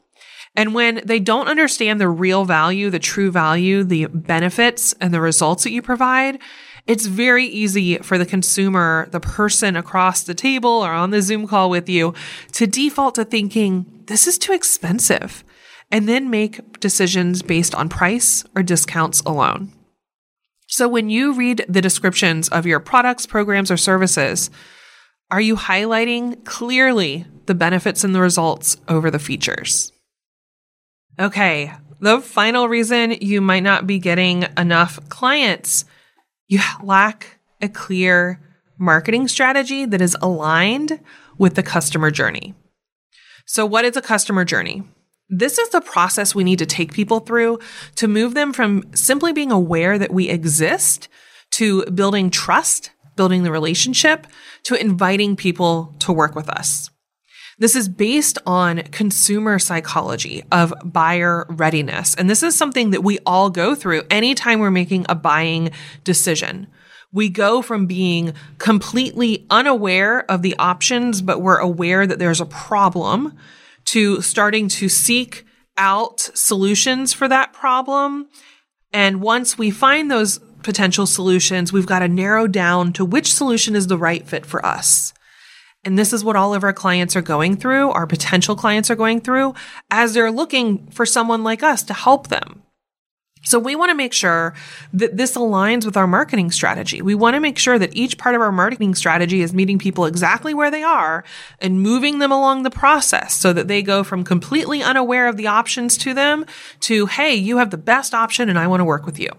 And 0.56 0.76
when 0.76 1.02
they 1.04 1.20
don't 1.20 1.48
understand 1.48 2.00
the 2.00 2.10
real 2.10 2.46
value, 2.46 2.92
the 2.92 3.00
true 3.00 3.32
value, 3.32 3.84
the 3.84 4.06
benefits 4.06 4.94
and 5.02 5.12
the 5.12 5.22
results 5.22 5.64
that 5.64 5.72
you 5.72 5.82
provide, 5.82 6.38
it's 6.88 7.06
very 7.06 7.46
easy 7.46 7.98
for 7.98 8.18
the 8.18 8.26
consumer, 8.26 9.10
the 9.12 9.20
person 9.20 9.76
across 9.76 10.24
the 10.24 10.34
table 10.34 10.70
or 10.70 10.92
on 10.92 11.12
the 11.12 11.22
Zoom 11.22 11.48
call 11.48 11.70
with 11.70 11.90
you 11.90 12.14
to 12.54 12.66
default 12.66 13.16
to 13.16 13.26
thinking, 13.26 13.86
this 14.08 14.26
is 14.26 14.38
too 14.38 14.54
expensive, 14.54 15.44
and 15.92 16.08
then 16.08 16.30
make 16.30 16.80
decisions 16.80 17.42
based 17.42 17.76
on 17.76 17.90
price 17.90 18.46
or 18.56 18.64
discounts 18.64 19.20
alone. 19.22 19.74
So 20.68 20.88
when 20.88 21.10
you 21.10 21.34
read 21.34 21.66
the 21.68 21.82
descriptions 21.82 22.50
of 22.50 22.66
your 22.66 22.80
products, 22.80 23.26
programs, 23.26 23.72
or 23.72 23.78
services, 23.78 24.50
are 25.30 25.42
you 25.42 25.56
highlighting 25.56 26.44
clearly 26.46 27.26
the 27.46 27.56
benefits 27.56 28.04
and 28.04 28.16
the 28.16 28.22
results 28.22 28.78
over 28.88 29.12
the 29.12 29.20
features? 29.20 29.92
Okay, 31.20 31.74
the 32.00 32.22
final 32.22 32.70
reason 32.70 33.12
you 33.22 33.42
might 33.42 33.64
not 33.64 33.88
be 33.88 34.00
getting 34.00 34.46
enough 34.58 35.00
clients 35.10 35.86
you 36.48 36.60
lack 36.82 37.40
a 37.62 37.70
clear 37.70 38.42
marketing 38.78 39.28
strategy 39.28 39.86
that 39.86 40.02
is 40.02 40.16
aligned 40.22 41.00
with 41.38 41.56
the 41.56 41.64
customer 41.64 42.12
journey. 42.12 42.54
So, 43.46 43.66
what 43.66 43.86
is 43.86 43.96
a 43.98 44.02
customer 44.02 44.46
journey? 44.46 44.84
This 45.30 45.58
is 45.58 45.70
the 45.70 45.82
process 45.82 46.34
we 46.34 46.44
need 46.44 46.60
to 46.60 46.66
take 46.66 46.94
people 46.94 47.20
through 47.20 47.60
to 47.96 48.08
move 48.08 48.34
them 48.34 48.54
from 48.54 48.84
simply 48.94 49.34
being 49.34 49.52
aware 49.52 49.98
that 49.98 50.14
we 50.14 50.30
exist 50.30 51.10
to 51.52 51.86
building 51.86 52.30
trust, 52.30 52.92
building 53.16 53.44
the 53.44 53.52
relationship, 53.52 54.28
to 54.64 54.80
inviting 54.80 55.36
people 55.36 55.96
to 56.00 56.14
work 56.14 56.36
with 56.36 56.50
us. 56.50 56.90
This 57.60 57.76
is 57.76 57.90
based 57.90 58.38
on 58.46 58.84
consumer 58.84 59.58
psychology 59.58 60.44
of 60.52 60.72
buyer 60.84 61.48
readiness. 61.50 62.14
And 62.14 62.30
this 62.30 62.44
is 62.44 62.56
something 62.56 62.92
that 62.92 63.04
we 63.04 63.18
all 63.26 63.50
go 63.50 63.74
through 63.74 64.04
anytime 64.12 64.60
we're 64.60 64.70
making 64.70 65.08
a 65.10 65.16
buying 65.16 65.72
decision. 66.04 66.68
We 67.12 67.30
go 67.30 67.64
from 67.64 67.88
being 67.88 68.34
completely 68.60 69.48
unaware 69.50 70.30
of 70.30 70.44
the 70.44 70.56
options, 70.60 71.24
but 71.24 71.42
we're 71.42 71.58
aware 71.58 72.06
that 72.06 72.20
there's 72.20 72.42
a 72.42 72.46
problem 72.46 73.36
to 73.86 74.22
starting 74.22 74.68
to 74.68 74.88
seek 74.88 75.44
out 75.78 76.20
solutions 76.20 77.14
for 77.14 77.28
that 77.28 77.54
problem. 77.54 78.28
And 78.94 79.20
once 79.20 79.58
we 79.58 79.72
find 79.72 80.12
those 80.12 80.40
potential 80.62 81.08
solutions, 81.08 81.74
we've 81.74 81.86
got 81.88 82.00
to 82.00 82.08
narrow 82.08 82.46
down 82.46 82.94
to 82.94 83.06
which 83.06 83.34
solution 83.34 83.76
is 83.76 83.88
the 83.88 83.98
right 83.98 84.28
fit 84.28 84.46
for 84.46 84.64
us. 84.64 85.14
And 85.88 85.98
this 85.98 86.12
is 86.12 86.22
what 86.22 86.36
all 86.36 86.54
of 86.54 86.66
our 86.66 86.74
clients 86.74 87.16
are 87.16 87.22
going 87.22 87.56
through, 87.56 87.92
our 87.92 88.06
potential 88.06 88.58
clients 88.58 88.92
are 88.92 88.96
going 88.96 89.22
through 89.22 89.54
as 89.90 90.14
they're 90.14 90.30
looking 90.30 90.86
for 90.88 91.06
someone 91.06 91.46
like 91.46 91.64
us 91.64 91.82
to 91.84 91.94
help 91.94 92.28
them. 92.28 92.62
So 93.44 93.58
we 93.58 93.74
want 93.74 93.92
to 93.92 93.96
make 93.96 94.12
sure 94.12 94.54
that 94.92 95.16
this 95.16 95.38
aligns 95.38 95.86
with 95.86 95.96
our 95.96 96.06
marketing 96.06 96.52
strategy. 96.52 97.02
We 97.02 97.16
want 97.16 97.36
to 97.36 97.40
make 97.40 97.58
sure 97.58 97.80
that 97.80 97.96
each 97.96 98.18
part 98.18 98.36
of 98.36 98.42
our 98.42 98.52
marketing 98.52 98.96
strategy 98.96 99.42
is 99.42 99.54
meeting 99.54 99.80
people 99.80 100.06
exactly 100.06 100.54
where 100.54 100.70
they 100.70 100.84
are 100.84 101.24
and 101.60 101.82
moving 101.82 102.20
them 102.20 102.34
along 102.34 102.64
the 102.64 102.70
process 102.70 103.34
so 103.34 103.54
that 103.54 103.70
they 103.70 103.82
go 103.82 104.04
from 104.04 104.26
completely 104.26 104.84
unaware 104.84 105.30
of 105.30 105.38
the 105.38 105.48
options 105.48 105.98
to 106.00 106.14
them 106.14 106.46
to, 106.82 107.06
Hey, 107.06 107.34
you 107.34 107.60
have 107.60 107.70
the 107.70 107.78
best 107.78 108.14
option 108.14 108.50
and 108.50 108.60
I 108.60 108.68
want 108.68 108.82
to 108.82 108.86
work 108.86 109.06
with 109.06 109.22
you. 109.22 109.30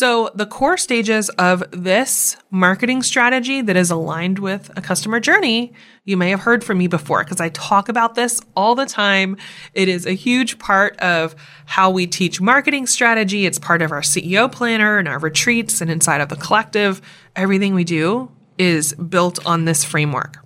So 0.00 0.30
the 0.34 0.46
core 0.46 0.78
stages 0.78 1.28
of 1.36 1.62
this 1.72 2.38
marketing 2.50 3.02
strategy 3.02 3.60
that 3.60 3.76
is 3.76 3.90
aligned 3.90 4.38
with 4.38 4.70
a 4.74 4.80
customer 4.80 5.20
journey, 5.20 5.74
you 6.06 6.16
may 6.16 6.30
have 6.30 6.40
heard 6.40 6.64
from 6.64 6.78
me 6.78 6.86
before 6.86 7.22
because 7.22 7.38
I 7.38 7.50
talk 7.50 7.90
about 7.90 8.14
this 8.14 8.40
all 8.56 8.74
the 8.74 8.86
time. 8.86 9.36
It 9.74 9.90
is 9.90 10.06
a 10.06 10.12
huge 10.12 10.58
part 10.58 10.98
of 11.00 11.36
how 11.66 11.90
we 11.90 12.06
teach 12.06 12.40
marketing 12.40 12.86
strategy. 12.86 13.44
It's 13.44 13.58
part 13.58 13.82
of 13.82 13.92
our 13.92 14.00
CEO 14.00 14.50
planner 14.50 14.96
and 14.96 15.06
our 15.06 15.18
retreats 15.18 15.82
and 15.82 15.90
inside 15.90 16.22
of 16.22 16.30
the 16.30 16.36
collective. 16.36 17.02
Everything 17.36 17.74
we 17.74 17.84
do 17.84 18.32
is 18.56 18.94
built 18.94 19.44
on 19.44 19.66
this 19.66 19.84
framework. 19.84 20.38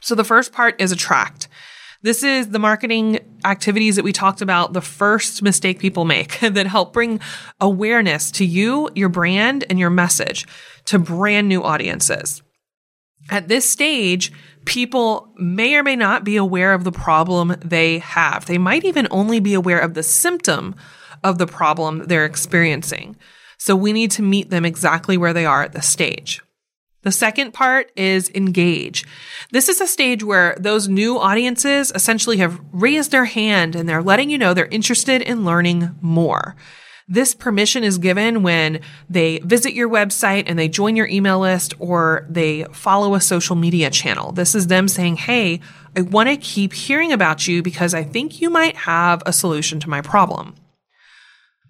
So 0.00 0.14
the 0.14 0.24
first 0.24 0.50
part 0.50 0.80
is 0.80 0.92
attract. 0.92 1.46
This 2.02 2.24
is 2.24 2.48
the 2.48 2.58
marketing 2.58 3.20
activities 3.44 3.94
that 3.94 4.04
we 4.04 4.12
talked 4.12 4.42
about, 4.42 4.72
the 4.72 4.80
first 4.80 5.40
mistake 5.40 5.78
people 5.78 6.04
make 6.04 6.40
that 6.40 6.66
help 6.66 6.92
bring 6.92 7.20
awareness 7.60 8.30
to 8.32 8.44
you, 8.44 8.90
your 8.94 9.08
brand, 9.08 9.64
and 9.70 9.78
your 9.78 9.90
message 9.90 10.46
to 10.86 10.98
brand 10.98 11.48
new 11.48 11.62
audiences. 11.62 12.42
At 13.30 13.46
this 13.46 13.70
stage, 13.70 14.32
people 14.64 15.32
may 15.36 15.76
or 15.76 15.84
may 15.84 15.94
not 15.94 16.24
be 16.24 16.36
aware 16.36 16.74
of 16.74 16.82
the 16.82 16.90
problem 16.90 17.54
they 17.64 17.98
have. 17.98 18.46
They 18.46 18.58
might 18.58 18.84
even 18.84 19.06
only 19.12 19.38
be 19.38 19.54
aware 19.54 19.78
of 19.78 19.94
the 19.94 20.02
symptom 20.02 20.74
of 21.22 21.38
the 21.38 21.46
problem 21.46 22.06
they're 22.06 22.24
experiencing. 22.24 23.16
So 23.58 23.76
we 23.76 23.92
need 23.92 24.10
to 24.12 24.22
meet 24.22 24.50
them 24.50 24.64
exactly 24.64 25.16
where 25.16 25.32
they 25.32 25.46
are 25.46 25.62
at 25.62 25.72
the 25.72 25.82
stage. 25.82 26.42
The 27.02 27.12
second 27.12 27.52
part 27.52 27.90
is 27.96 28.30
engage. 28.30 29.04
This 29.50 29.68
is 29.68 29.80
a 29.80 29.86
stage 29.86 30.22
where 30.22 30.56
those 30.58 30.88
new 30.88 31.18
audiences 31.18 31.90
essentially 31.94 32.36
have 32.38 32.60
raised 32.72 33.10
their 33.10 33.24
hand 33.24 33.74
and 33.74 33.88
they're 33.88 34.02
letting 34.02 34.30
you 34.30 34.38
know 34.38 34.54
they're 34.54 34.66
interested 34.66 35.20
in 35.20 35.44
learning 35.44 35.96
more. 36.00 36.54
This 37.08 37.34
permission 37.34 37.82
is 37.82 37.98
given 37.98 38.44
when 38.44 38.80
they 39.10 39.40
visit 39.40 39.74
your 39.74 39.88
website 39.88 40.44
and 40.46 40.56
they 40.58 40.68
join 40.68 40.94
your 40.94 41.08
email 41.08 41.40
list 41.40 41.74
or 41.80 42.26
they 42.30 42.64
follow 42.72 43.14
a 43.14 43.20
social 43.20 43.56
media 43.56 43.90
channel. 43.90 44.30
This 44.30 44.54
is 44.54 44.68
them 44.68 44.86
saying, 44.86 45.16
Hey, 45.16 45.60
I 45.96 46.02
want 46.02 46.28
to 46.28 46.36
keep 46.36 46.72
hearing 46.72 47.12
about 47.12 47.48
you 47.48 47.62
because 47.62 47.92
I 47.92 48.04
think 48.04 48.40
you 48.40 48.48
might 48.48 48.76
have 48.76 49.22
a 49.26 49.32
solution 49.32 49.80
to 49.80 49.90
my 49.90 50.00
problem. 50.00 50.54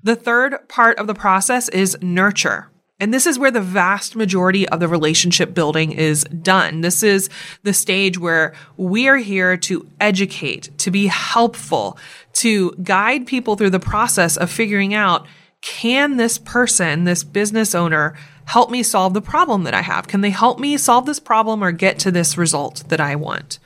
The 0.03 0.17
third 0.17 0.69
part 0.69 0.99
of 0.99 1.07
the 1.07 1.15
process 1.15 1.69
is 1.71 1.97
nurture. 2.03 2.72
And 3.03 3.13
this 3.13 3.27
is 3.27 3.37
where 3.37 3.51
the 3.51 3.61
vast 3.61 4.15
majority 4.15 4.69
of 4.69 4.79
the 4.79 4.87
relationship 4.87 5.55
building 5.55 5.91
is 5.91 6.23
done. 6.23 6.83
This 6.83 7.03
is 7.03 7.29
the 7.65 7.73
stage 7.73 8.17
where 8.17 8.55
we 8.77 9.09
are 9.09 9.17
here 9.17 9.57
to 9.57 9.89
educate, 9.99 10.71
to 10.79 10.93
be 10.93 11.09
helpful, 11.09 11.99
to 12.35 12.71
guide 12.81 13.27
people 13.27 13.57
through 13.57 13.71
the 13.71 13.81
process 13.81 14.37
of 14.37 14.53
figuring 14.53 14.95
out 14.95 15.27
can 15.63 16.17
this 16.17 16.39
person, 16.39 17.03
this 17.03 17.25
business 17.25 17.75
owner, 17.75 18.15
help 18.45 18.71
me 18.71 18.85
solve 18.85 19.15
the 19.15 19.21
problem 19.21 19.65
that 19.65 19.75
I 19.75 19.83
have? 19.83 20.07
Can 20.07 20.21
they 20.21 20.31
help 20.31 20.61
me 20.61 20.77
solve 20.77 21.05
this 21.05 21.19
problem 21.19 21.65
or 21.65 21.73
get 21.73 21.99
to 22.01 22.13
this 22.13 22.39
result 22.39 22.85
that 22.89 23.01
I 23.01 23.17
want? 23.17 23.59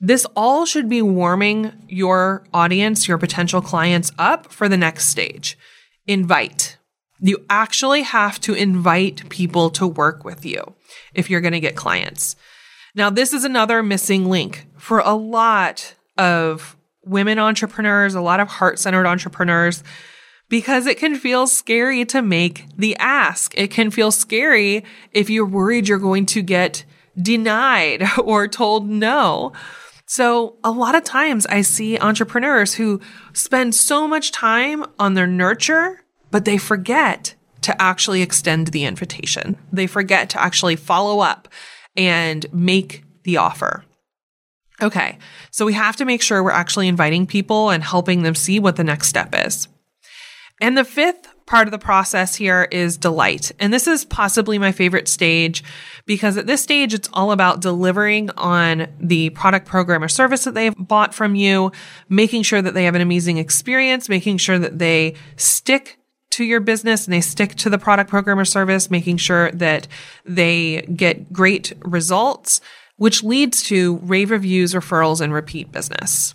This 0.00 0.24
all 0.34 0.64
should 0.64 0.88
be 0.88 1.02
warming 1.02 1.72
your 1.88 2.46
audience, 2.54 3.06
your 3.06 3.18
potential 3.18 3.60
clients 3.60 4.12
up 4.18 4.50
for 4.50 4.66
the 4.66 4.78
next 4.78 5.10
stage. 5.10 5.58
Invite. 6.06 6.78
You 7.22 7.44
actually 7.48 8.02
have 8.02 8.40
to 8.40 8.52
invite 8.52 9.28
people 9.30 9.70
to 9.70 9.86
work 9.86 10.24
with 10.24 10.44
you 10.44 10.74
if 11.14 11.30
you're 11.30 11.40
going 11.40 11.52
to 11.52 11.60
get 11.60 11.76
clients. 11.76 12.36
Now, 12.94 13.08
this 13.08 13.32
is 13.32 13.44
another 13.44 13.82
missing 13.82 14.28
link 14.28 14.66
for 14.76 14.98
a 14.98 15.14
lot 15.14 15.94
of 16.18 16.76
women 17.04 17.38
entrepreneurs, 17.38 18.14
a 18.14 18.20
lot 18.20 18.40
of 18.40 18.48
heart 18.48 18.78
centered 18.78 19.06
entrepreneurs, 19.06 19.84
because 20.48 20.86
it 20.86 20.98
can 20.98 21.14
feel 21.14 21.46
scary 21.46 22.04
to 22.06 22.20
make 22.20 22.66
the 22.76 22.96
ask. 22.96 23.56
It 23.56 23.70
can 23.70 23.90
feel 23.90 24.10
scary 24.10 24.84
if 25.12 25.30
you're 25.30 25.46
worried 25.46 25.88
you're 25.88 25.98
going 25.98 26.26
to 26.26 26.42
get 26.42 26.84
denied 27.16 28.02
or 28.18 28.48
told 28.48 28.88
no. 28.88 29.52
So 30.06 30.56
a 30.62 30.70
lot 30.70 30.96
of 30.96 31.04
times 31.04 31.46
I 31.46 31.62
see 31.62 31.98
entrepreneurs 31.98 32.74
who 32.74 33.00
spend 33.32 33.74
so 33.74 34.06
much 34.08 34.32
time 34.32 34.84
on 34.98 35.14
their 35.14 35.26
nurture 35.26 36.02
but 36.32 36.44
they 36.44 36.58
forget 36.58 37.36
to 37.60 37.80
actually 37.80 38.22
extend 38.22 38.68
the 38.68 38.84
invitation. 38.84 39.56
They 39.72 39.86
forget 39.86 40.30
to 40.30 40.42
actually 40.42 40.74
follow 40.74 41.20
up 41.20 41.46
and 41.96 42.44
make 42.52 43.04
the 43.22 43.36
offer. 43.36 43.84
Okay, 44.82 45.18
so 45.52 45.64
we 45.64 45.74
have 45.74 45.94
to 45.96 46.04
make 46.04 46.22
sure 46.22 46.42
we're 46.42 46.50
actually 46.50 46.88
inviting 46.88 47.26
people 47.26 47.70
and 47.70 47.84
helping 47.84 48.22
them 48.22 48.34
see 48.34 48.58
what 48.58 48.74
the 48.74 48.82
next 48.82 49.06
step 49.06 49.32
is. 49.32 49.68
And 50.60 50.76
the 50.76 50.84
fifth 50.84 51.28
part 51.46 51.68
of 51.68 51.72
the 51.72 51.78
process 51.78 52.34
here 52.34 52.66
is 52.70 52.96
delight. 52.96 53.52
And 53.60 53.72
this 53.72 53.86
is 53.86 54.04
possibly 54.04 54.58
my 54.58 54.72
favorite 54.72 55.06
stage 55.06 55.62
because 56.06 56.36
at 56.36 56.46
this 56.46 56.62
stage, 56.62 56.94
it's 56.94 57.08
all 57.12 57.30
about 57.30 57.60
delivering 57.60 58.30
on 58.30 58.88
the 58.98 59.30
product, 59.30 59.66
program, 59.66 60.02
or 60.02 60.08
service 60.08 60.44
that 60.44 60.54
they've 60.54 60.74
bought 60.76 61.14
from 61.14 61.34
you, 61.34 61.70
making 62.08 62.42
sure 62.42 62.62
that 62.62 62.74
they 62.74 62.84
have 62.84 62.94
an 62.94 63.02
amazing 63.02 63.38
experience, 63.38 64.08
making 64.08 64.38
sure 64.38 64.58
that 64.58 64.78
they 64.78 65.14
stick 65.36 65.98
to 66.32 66.44
your 66.44 66.60
business 66.60 67.06
and 67.06 67.14
they 67.14 67.20
stick 67.20 67.54
to 67.56 67.70
the 67.70 67.78
product 67.78 68.10
program 68.10 68.38
or 68.38 68.44
service, 68.44 68.90
making 68.90 69.18
sure 69.18 69.50
that 69.52 69.86
they 70.24 70.82
get 70.82 71.32
great 71.32 71.72
results, 71.80 72.60
which 72.96 73.22
leads 73.22 73.62
to 73.64 73.98
rave 73.98 74.30
reviews, 74.30 74.74
referrals, 74.74 75.20
and 75.20 75.32
repeat 75.32 75.72
business. 75.72 76.34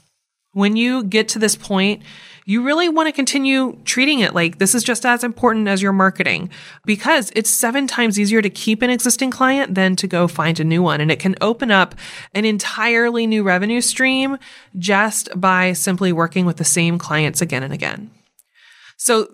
When 0.53 0.75
you 0.75 1.03
get 1.03 1.27
to 1.29 1.39
this 1.39 1.55
point, 1.55 2.03
you 2.45 2.63
really 2.63 2.87
want 2.87 3.07
to 3.07 3.11
continue 3.11 3.77
treating 3.83 4.21
it 4.21 4.33
like 4.33 4.57
this 4.57 4.73
is 4.73 4.81
just 4.81 5.05
as 5.05 5.23
important 5.23 5.67
as 5.67 5.81
your 5.81 5.91
marketing 5.91 6.49
because 6.85 7.29
it's 7.35 7.49
seven 7.49 7.87
times 7.87 8.17
easier 8.17 8.41
to 8.41 8.49
keep 8.49 8.81
an 8.81 8.89
existing 8.89 9.31
client 9.31 9.75
than 9.75 9.97
to 9.97 10.07
go 10.07 10.29
find 10.29 10.57
a 10.59 10.63
new 10.63 10.81
one. 10.81 11.01
And 11.01 11.11
it 11.11 11.19
can 11.19 11.35
open 11.41 11.71
up 11.71 11.93
an 12.33 12.45
entirely 12.45 13.27
new 13.27 13.43
revenue 13.43 13.81
stream 13.81 14.37
just 14.77 15.29
by 15.35 15.73
simply 15.73 16.13
working 16.13 16.45
with 16.45 16.55
the 16.55 16.63
same 16.63 16.97
clients 16.97 17.41
again 17.41 17.63
and 17.63 17.73
again. 17.73 18.11
So 18.95 19.29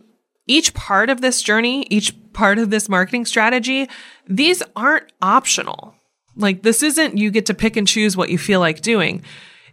each 0.48 0.74
part 0.74 1.10
of 1.10 1.22
this 1.22 1.42
journey, 1.42 1.86
each 1.90 2.14
part 2.34 2.60
of 2.60 2.70
this 2.70 2.90
marketing 2.90 3.26
strategy, 3.26 3.90
these 4.28 4.62
aren't 4.76 5.12
optional. 5.22 5.96
Like 6.36 6.64
this 6.64 6.84
isn't 6.84 7.18
you 7.18 7.32
get 7.32 7.46
to 7.48 7.54
pick 7.54 7.78
and 7.78 7.88
choose 7.88 8.18
what 8.18 8.30
you 8.30 8.38
feel 8.38 8.60
like 8.60 8.82
doing. 8.82 9.24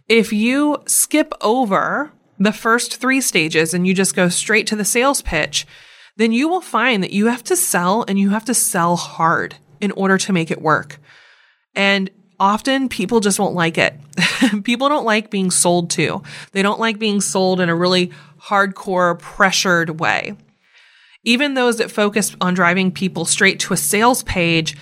If 0.07 0.31
you 0.31 0.77
skip 0.85 1.33
over 1.41 2.11
the 2.37 2.51
first 2.51 2.97
three 2.97 3.21
stages 3.21 3.73
and 3.73 3.85
you 3.85 3.93
just 3.93 4.15
go 4.15 4.29
straight 4.29 4.67
to 4.67 4.75
the 4.75 4.85
sales 4.85 5.21
pitch, 5.21 5.65
then 6.17 6.31
you 6.31 6.47
will 6.47 6.61
find 6.61 7.03
that 7.03 7.13
you 7.13 7.27
have 7.27 7.43
to 7.45 7.55
sell 7.55 8.03
and 8.07 8.19
you 8.19 8.29
have 8.31 8.45
to 8.45 8.53
sell 8.53 8.95
hard 8.95 9.55
in 9.79 9.91
order 9.91 10.17
to 10.17 10.33
make 10.33 10.51
it 10.51 10.61
work. 10.61 10.99
And 11.75 12.09
often 12.39 12.89
people 12.89 13.19
just 13.19 13.39
won't 13.39 13.55
like 13.55 13.77
it. 13.77 13.95
people 14.63 14.89
don't 14.89 15.05
like 15.05 15.29
being 15.29 15.51
sold 15.51 15.89
to. 15.91 16.21
They 16.51 16.61
don't 16.61 16.79
like 16.79 16.99
being 16.99 17.21
sold 17.21 17.59
in 17.59 17.69
a 17.69 17.75
really 17.75 18.11
hardcore, 18.41 19.17
pressured 19.17 19.99
way. 19.99 20.35
Even 21.23 21.53
those 21.53 21.77
that 21.77 21.91
focus 21.91 22.35
on 22.41 22.53
driving 22.53 22.91
people 22.91 23.25
straight 23.25 23.59
to 23.61 23.73
a 23.73 23.77
sales 23.77 24.23
page, 24.23 24.75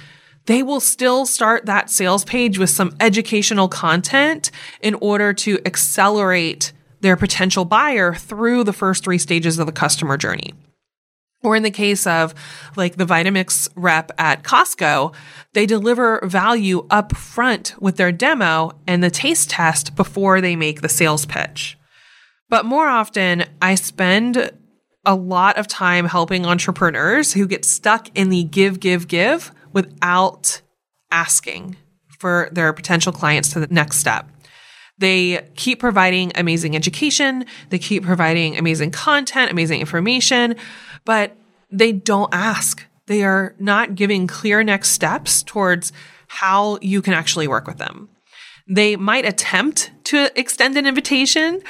they 0.46 0.64
will 0.64 0.80
still 0.80 1.26
start 1.26 1.66
that 1.66 1.90
sales 1.90 2.24
page 2.24 2.58
with 2.58 2.70
some 2.70 2.96
educational 3.00 3.68
content 3.68 4.50
in 4.82 4.96
order 4.96 5.34
to 5.34 5.60
accelerate 5.66 6.72
their 7.02 7.18
potential 7.18 7.66
buyer 7.66 8.14
through 8.14 8.64
the 8.64 8.74
first 8.74 9.04
three 9.04 9.18
stages 9.18 9.60
of 9.60 9.66
the 9.66 9.72
customer 9.72 10.18
journey. 10.18 10.54
Or 11.42 11.56
in 11.56 11.64
the 11.64 11.72
case 11.72 12.06
of 12.06 12.34
like 12.76 12.98
the 12.98 13.06
Vitamix 13.06 13.70
rep 13.76 14.12
at 14.18 14.44
Costco, 14.44 15.14
they 15.54 15.66
deliver 15.66 16.20
value 16.24 16.86
up 16.90 17.16
front 17.16 17.76
with 17.80 17.98
their 17.98 18.12
demo 18.12 18.72
and 18.88 19.04
the 19.04 19.12
taste 19.12 19.50
test 19.50 19.96
before 19.96 20.42
they 20.42 20.56
make 20.56 20.82
the 20.82 20.90
sales 20.90 21.26
pitch. 21.26 21.78
But 22.50 22.66
more 22.66 22.88
often, 22.88 23.46
I 23.62 23.76
spend 23.76 24.52
a 25.10 25.16
lot 25.16 25.58
of 25.58 25.68
time 25.68 26.06
helping 26.06 26.46
entrepreneurs 26.46 27.34
who 27.34 27.48
get 27.48 27.66
stuck 27.66 28.16
in 28.16 28.30
the 28.30 28.44
give, 28.44 28.80
give, 28.80 29.08
give 29.08 29.52
without 29.74 30.62
asking 31.10 31.76
for 32.20 32.48
their 32.52 32.72
potential 32.74 33.12
clients 33.12 33.52
to 33.54 33.60
the 33.60 33.66
next 33.72 33.98
step. 33.98 34.30
They 35.00 35.50
keep 35.56 35.80
providing 35.80 36.32
amazing 36.36 36.76
education. 36.76 37.46
They 37.70 37.80
keep 37.80 38.04
providing 38.04 38.56
amazing 38.56 38.92
content, 38.92 39.50
amazing 39.50 39.80
information, 39.80 40.56
but 41.06 41.36
they 41.72 41.92
don't 41.92 42.32
ask. 42.32 42.86
They 43.08 43.24
are 43.24 43.56
not 43.58 43.96
giving 43.96 44.28
clear 44.28 44.62
next 44.64 44.90
steps 44.92 45.42
towards 45.42 45.92
how 46.28 46.78
you 46.84 47.02
can 47.02 47.16
actually 47.16 47.48
work 47.48 47.66
with 47.66 47.80
them. 47.80 48.10
They 48.68 48.96
might 48.96 49.26
attempt 49.26 49.90
to 50.04 50.32
extend 50.40 50.78
an 50.78 50.86
invitation, 50.86 51.64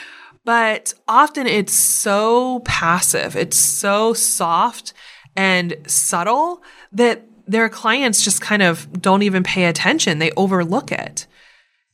but 0.45 0.93
often 1.08 1.47
it's 1.47 1.73
so 1.73 2.60
passive, 2.62 3.36
it's 3.36 3.58
so 3.58 4.13
soft 4.13 4.93
and 5.36 5.75
subtle 5.88 6.63
that 6.91 7.23
their 7.47 7.69
clients 7.69 8.23
just 8.23 8.41
kind 8.41 8.62
of 8.62 9.02
don't 9.02 9.23
even 9.23 9.43
pay 9.43 9.65
attention. 9.65 10.19
They 10.19 10.32
overlook 10.32 10.91
it. 10.91 11.25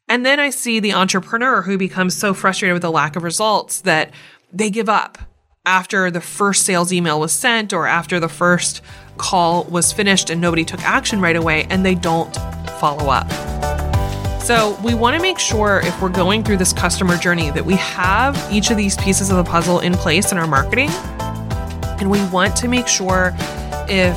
And 0.07 0.25
then 0.25 0.39
I 0.39 0.49
see 0.49 0.79
the 0.79 0.93
entrepreneur 0.93 1.61
who 1.61 1.77
becomes 1.77 2.15
so 2.15 2.33
frustrated 2.33 2.73
with 2.73 2.81
the 2.81 2.91
lack 2.91 3.15
of 3.15 3.23
results 3.23 3.81
that 3.81 4.11
they 4.51 4.69
give 4.69 4.89
up 4.89 5.17
after 5.65 6.11
the 6.11 6.21
first 6.21 6.65
sales 6.65 6.93
email 6.93 7.19
was 7.19 7.31
sent 7.31 7.73
or 7.73 7.87
after 7.87 8.19
the 8.19 8.29
first 8.29 8.81
call 9.17 9.63
was 9.63 9.91
finished 9.91 10.29
and 10.29 10.39
nobody 10.39 10.63
took 10.63 10.81
action 10.81 11.21
right 11.21 11.35
away 11.35 11.65
and 11.69 11.85
they 11.85 11.95
don't 11.95 12.35
follow 12.79 13.09
up. 13.09 13.84
So, 14.45 14.77
we 14.83 14.93
want 14.93 15.15
to 15.15 15.21
make 15.23 15.39
sure 15.39 15.81
if 15.83 15.99
we're 15.99 16.09
going 16.09 16.43
through 16.43 16.57
this 16.57 16.71
customer 16.71 17.17
journey 17.17 17.49
that 17.49 17.65
we 17.65 17.77
have 17.77 18.37
each 18.51 18.69
of 18.69 18.77
these 18.77 18.95
pieces 18.95 19.31
of 19.31 19.37
the 19.37 19.43
puzzle 19.43 19.79
in 19.79 19.95
place 19.95 20.31
in 20.31 20.37
our 20.37 20.45
marketing. 20.45 20.89
And 21.99 22.11
we 22.11 22.23
want 22.27 22.55
to 22.57 22.67
make 22.67 22.87
sure 22.87 23.33
if 23.89 24.15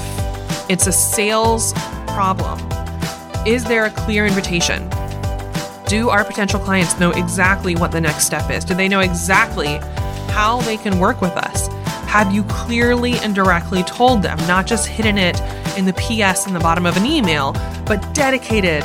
it's 0.69 0.87
a 0.87 0.93
sales 0.93 1.73
problem, 2.09 2.59
is 3.47 3.65
there 3.65 3.87
a 3.87 3.91
clear 3.91 4.27
invitation? 4.27 4.87
Do 5.87 6.11
our 6.11 6.27
potential 6.27 6.61
clients 6.61 7.01
know 7.01 7.13
exactly 7.13 7.75
what 7.75 7.91
the 7.91 8.01
next 8.03 8.27
step 8.27 8.51
is? 8.51 8.67
Do 8.67 8.75
they 8.75 8.87
know 8.87 9.01
exactly 9.01 9.79
how 10.29 10.61
they 10.61 10.77
can 10.77 10.99
work 10.99 11.23
with 11.23 11.39
us? 11.39 11.69
Have 12.07 12.35
you 12.35 12.43
clearly 12.51 13.15
and 13.21 13.35
directly 13.35 13.83
told 13.85 14.23
them, 14.23 14.37
not 14.47 14.67
just 14.67 14.89
hidden 14.89 15.17
it 15.17 15.41
in 15.79 15.87
the 15.87 15.95
PS 15.95 16.47
in 16.47 16.53
the 16.53 16.61
bottom 16.61 16.85
of 16.85 16.99
an 16.99 17.07
email, 17.07 17.55
but 17.87 18.15
dedicated 18.15 18.85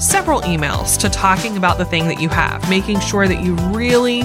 several 0.00 0.40
emails 0.42 0.98
to 0.98 1.08
talking 1.08 1.56
about 1.56 1.78
the 1.78 1.84
thing 1.84 2.08
that 2.08 2.20
you 2.20 2.28
have, 2.28 2.68
making 2.68 3.00
sure 3.00 3.28
that 3.28 3.42
you 3.42 3.54
really 3.76 4.22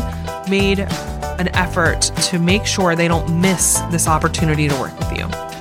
made 0.49 0.79
an 0.79 1.47
effort 1.55 2.01
to 2.23 2.39
make 2.39 2.65
sure 2.65 2.95
they 2.95 3.07
don't 3.07 3.39
miss 3.39 3.79
this 3.91 4.07
opportunity 4.07 4.67
to 4.67 4.75
work 4.79 4.97
with 4.99 5.17
you. 5.17 5.58